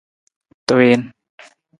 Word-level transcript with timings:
Tuwiin. 0.67 1.01